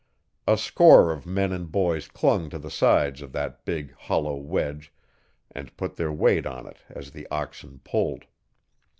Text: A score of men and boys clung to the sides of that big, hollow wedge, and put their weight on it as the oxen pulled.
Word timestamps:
A 0.47 0.57
score 0.57 1.11
of 1.11 1.27
men 1.27 1.51
and 1.51 1.71
boys 1.71 2.07
clung 2.07 2.49
to 2.49 2.57
the 2.57 2.71
sides 2.71 3.21
of 3.21 3.33
that 3.33 3.63
big, 3.65 3.93
hollow 3.93 4.35
wedge, 4.35 4.91
and 5.51 5.77
put 5.77 5.95
their 5.95 6.11
weight 6.11 6.47
on 6.47 6.65
it 6.65 6.77
as 6.89 7.11
the 7.11 7.27
oxen 7.29 7.81
pulled. 7.83 8.25